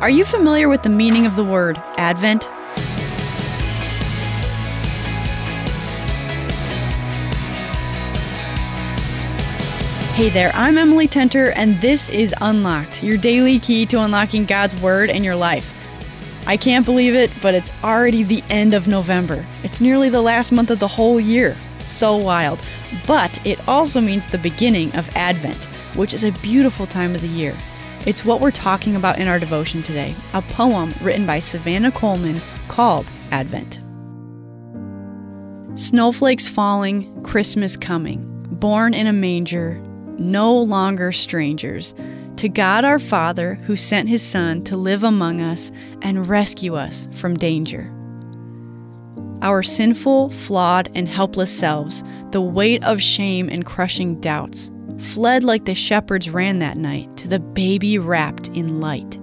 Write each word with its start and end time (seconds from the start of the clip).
Are 0.00 0.10
you 0.10 0.24
familiar 0.24 0.68
with 0.68 0.82
the 0.82 0.88
meaning 0.90 1.24
of 1.24 1.36
the 1.36 1.44
word 1.44 1.80
Advent? 1.96 2.44
Hey 10.14 10.28
there, 10.30 10.50
I'm 10.52 10.76
Emily 10.76 11.08
Tenter, 11.08 11.52
and 11.56 11.80
this 11.80 12.10
is 12.10 12.34
Unlocked, 12.40 13.02
your 13.02 13.16
daily 13.16 13.58
key 13.58 13.86
to 13.86 14.02
unlocking 14.02 14.44
God's 14.44 14.78
Word 14.80 15.10
in 15.10 15.24
your 15.24 15.36
life. 15.36 15.72
I 16.46 16.56
can't 16.56 16.84
believe 16.84 17.14
it, 17.14 17.32
but 17.40 17.54
it's 17.54 17.72
already 17.82 18.24
the 18.24 18.42
end 18.50 18.74
of 18.74 18.86
November. 18.86 19.46
It's 19.62 19.80
nearly 19.80 20.10
the 20.10 20.22
last 20.22 20.52
month 20.52 20.70
of 20.70 20.80
the 20.80 20.88
whole 20.88 21.18
year. 21.18 21.56
So 21.84 22.16
wild. 22.16 22.62
But 23.06 23.44
it 23.46 23.66
also 23.68 24.00
means 24.00 24.26
the 24.26 24.38
beginning 24.38 24.94
of 24.96 25.08
Advent, 25.16 25.66
which 25.94 26.12
is 26.14 26.24
a 26.24 26.32
beautiful 26.32 26.86
time 26.86 27.14
of 27.14 27.20
the 27.20 27.28
year. 27.28 27.56
It's 28.06 28.22
what 28.22 28.42
we're 28.42 28.50
talking 28.50 28.96
about 28.96 29.18
in 29.18 29.28
our 29.28 29.38
devotion 29.38 29.82
today 29.82 30.14
a 30.34 30.42
poem 30.42 30.92
written 31.00 31.24
by 31.24 31.38
Savannah 31.38 31.90
Coleman 31.90 32.42
called 32.68 33.10
Advent. 33.30 33.80
Snowflakes 35.74 36.46
falling, 36.46 37.22
Christmas 37.22 37.78
coming, 37.78 38.22
born 38.50 38.92
in 38.92 39.06
a 39.06 39.12
manger, 39.12 39.82
no 40.18 40.54
longer 40.54 41.12
strangers, 41.12 41.94
to 42.36 42.48
God 42.50 42.84
our 42.84 42.98
Father, 42.98 43.54
who 43.54 43.74
sent 43.74 44.10
his 44.10 44.22
Son 44.22 44.60
to 44.64 44.76
live 44.76 45.02
among 45.02 45.40
us 45.40 45.72
and 46.02 46.26
rescue 46.26 46.74
us 46.74 47.08
from 47.12 47.36
danger. 47.36 47.90
Our 49.40 49.62
sinful, 49.62 50.28
flawed, 50.30 50.90
and 50.94 51.08
helpless 51.08 51.56
selves, 51.56 52.04
the 52.32 52.42
weight 52.42 52.84
of 52.84 53.00
shame 53.00 53.48
and 53.48 53.64
crushing 53.64 54.20
doubts, 54.20 54.70
fled 54.98 55.44
like 55.44 55.64
the 55.64 55.74
shepherds 55.74 56.30
ran 56.30 56.58
that 56.60 56.76
night 56.76 57.16
to 57.18 57.28
the 57.28 57.40
baby 57.40 57.98
wrapped 57.98 58.48
in 58.48 58.80
light. 58.80 59.18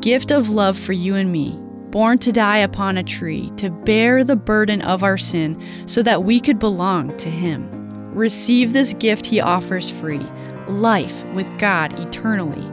Gift 0.00 0.30
of 0.30 0.48
love 0.48 0.78
for 0.78 0.92
you 0.92 1.16
and 1.16 1.32
me, 1.32 1.58
born 1.90 2.18
to 2.18 2.32
die 2.32 2.58
upon 2.58 2.96
a 2.96 3.02
tree, 3.02 3.50
to 3.56 3.70
bear 3.70 4.22
the 4.22 4.36
burden 4.36 4.82
of 4.82 5.02
our 5.02 5.18
sin 5.18 5.60
so 5.86 6.02
that 6.02 6.24
we 6.24 6.40
could 6.40 6.58
belong 6.58 7.16
to 7.16 7.30
him. 7.30 7.68
Receive 8.14 8.72
this 8.72 8.94
gift 8.94 9.26
he 9.26 9.40
offers 9.40 9.90
free 9.90 10.26
life 10.68 11.24
with 11.32 11.58
God 11.58 11.98
eternally. 11.98 12.66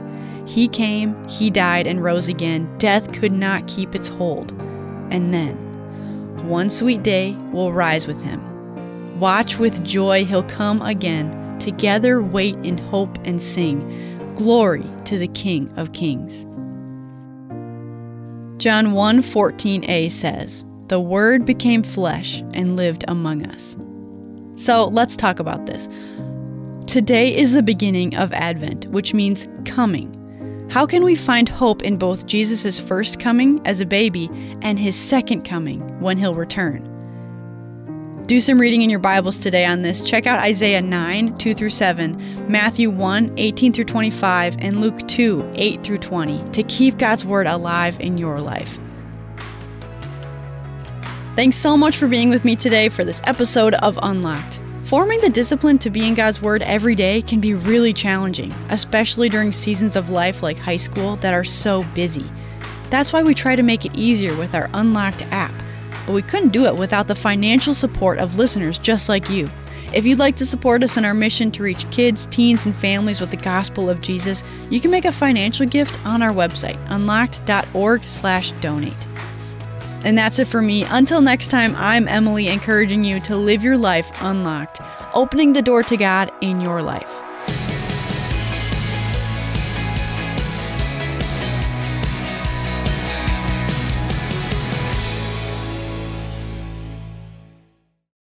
He 0.46 0.68
came, 0.68 1.16
he 1.28 1.50
died, 1.50 1.86
and 1.86 2.02
rose 2.02 2.28
again. 2.28 2.72
Death 2.78 3.12
could 3.12 3.32
not 3.32 3.66
keep 3.66 3.94
its 3.94 4.08
hold. 4.08 4.52
And 5.10 5.32
then, 5.32 5.56
one 6.46 6.70
sweet 6.70 7.02
day, 7.02 7.34
we'll 7.52 7.72
rise 7.72 8.06
with 8.06 8.22
him. 8.22 9.18
Watch 9.18 9.58
with 9.58 9.82
joy, 9.82 10.24
he'll 10.24 10.42
come 10.42 10.82
again. 10.82 11.45
Together, 11.58 12.22
wait 12.22 12.56
in 12.62 12.78
hope 12.78 13.18
and 13.24 13.40
sing. 13.40 14.32
Glory 14.34 14.84
to 15.04 15.18
the 15.18 15.28
King 15.28 15.70
of 15.76 15.92
Kings. 15.92 16.46
John 18.58 18.92
1:14a 18.92 20.08
says, 20.08 20.64
"The 20.88 21.00
word 21.00 21.44
became 21.44 21.82
flesh 21.82 22.42
and 22.54 22.76
lived 22.76 23.04
among 23.08 23.46
us." 23.46 23.76
So 24.54 24.88
let's 24.88 25.16
talk 25.16 25.38
about 25.38 25.66
this. 25.66 25.88
Today 26.86 27.36
is 27.36 27.52
the 27.52 27.62
beginning 27.62 28.16
of 28.16 28.32
Advent, 28.32 28.86
which 28.90 29.12
means 29.12 29.48
coming. 29.64 30.12
How 30.68 30.86
can 30.86 31.04
we 31.04 31.14
find 31.14 31.48
hope 31.48 31.82
in 31.82 31.96
both 31.96 32.26
Jesus' 32.26 32.80
first 32.80 33.18
coming 33.18 33.60
as 33.64 33.80
a 33.80 33.86
baby 33.86 34.30
and 34.62 34.78
his 34.78 34.94
second 34.94 35.42
coming 35.42 35.80
when 36.00 36.18
he'll 36.18 36.34
return? 36.34 36.82
Do 38.26 38.40
some 38.40 38.60
reading 38.60 38.82
in 38.82 38.90
your 38.90 38.98
Bibles 38.98 39.38
today 39.38 39.64
on 39.64 39.82
this. 39.82 40.02
Check 40.02 40.26
out 40.26 40.40
Isaiah 40.40 40.82
9, 40.82 41.36
2 41.36 41.54
through 41.54 41.70
7, 41.70 42.50
Matthew 42.50 42.90
1, 42.90 43.34
18 43.36 43.72
through 43.72 43.84
25, 43.84 44.56
and 44.58 44.80
Luke 44.80 44.98
2, 45.06 45.52
8 45.54 45.84
through 45.84 45.98
20 45.98 46.42
to 46.50 46.64
keep 46.64 46.98
God's 46.98 47.24
Word 47.24 47.46
alive 47.46 47.96
in 48.00 48.18
your 48.18 48.40
life. 48.40 48.80
Thanks 51.36 51.54
so 51.54 51.76
much 51.76 51.98
for 51.98 52.08
being 52.08 52.28
with 52.28 52.44
me 52.44 52.56
today 52.56 52.88
for 52.88 53.04
this 53.04 53.22
episode 53.26 53.74
of 53.74 53.96
Unlocked. 54.02 54.58
Forming 54.82 55.20
the 55.20 55.30
discipline 55.30 55.78
to 55.78 55.90
be 55.90 56.04
in 56.04 56.14
God's 56.14 56.42
Word 56.42 56.62
every 56.62 56.96
day 56.96 57.22
can 57.22 57.40
be 57.40 57.54
really 57.54 57.92
challenging, 57.92 58.52
especially 58.70 59.28
during 59.28 59.52
seasons 59.52 59.94
of 59.94 60.10
life 60.10 60.42
like 60.42 60.58
high 60.58 60.78
school 60.78 61.14
that 61.18 61.32
are 61.32 61.44
so 61.44 61.84
busy. 61.94 62.24
That's 62.90 63.12
why 63.12 63.22
we 63.22 63.34
try 63.34 63.54
to 63.54 63.62
make 63.62 63.84
it 63.84 63.96
easier 63.96 64.36
with 64.36 64.56
our 64.56 64.68
Unlocked 64.74 65.24
app, 65.30 65.62
but 66.06 66.12
we 66.12 66.22
couldn't 66.22 66.52
do 66.52 66.64
it 66.64 66.76
without 66.76 67.08
the 67.08 67.14
financial 67.14 67.74
support 67.74 68.18
of 68.18 68.38
listeners 68.38 68.78
just 68.78 69.08
like 69.08 69.28
you. 69.28 69.50
If 69.92 70.06
you'd 70.06 70.18
like 70.18 70.34
to 70.36 70.46
support 70.46 70.82
us 70.82 70.96
in 70.96 71.04
our 71.04 71.14
mission 71.14 71.50
to 71.52 71.62
reach 71.62 71.88
kids, 71.90 72.26
teens, 72.26 72.66
and 72.66 72.74
families 72.74 73.20
with 73.20 73.30
the 73.30 73.36
gospel 73.36 73.88
of 73.90 74.00
Jesus, 74.00 74.42
you 74.70 74.80
can 74.80 74.90
make 74.90 75.04
a 75.04 75.12
financial 75.12 75.66
gift 75.66 76.04
on 76.06 76.22
our 76.22 76.32
website, 76.32 76.78
unlocked.org/donate. 76.88 79.08
And 80.04 80.16
that's 80.16 80.38
it 80.38 80.48
for 80.48 80.62
me. 80.62 80.84
Until 80.84 81.20
next 81.20 81.48
time, 81.48 81.74
I'm 81.76 82.08
Emily, 82.08 82.48
encouraging 82.48 83.04
you 83.04 83.20
to 83.20 83.36
live 83.36 83.62
your 83.64 83.76
life 83.76 84.10
unlocked, 84.20 84.80
opening 85.14 85.52
the 85.52 85.62
door 85.62 85.82
to 85.82 85.96
God 85.96 86.30
in 86.40 86.60
your 86.60 86.82
life. 86.82 87.25